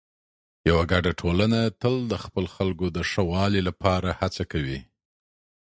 یوه 0.69 0.83
ګډه 0.91 1.11
ټولنه 1.21 1.59
تل 1.81 1.95
د 2.11 2.13
خپلو 2.23 2.47
خلکو 2.55 2.85
د 2.95 2.99
ښه 3.09 3.21
والي 3.31 3.61
لپاره 3.69 4.09
هڅه 4.19 4.43
کوي. 4.51 4.79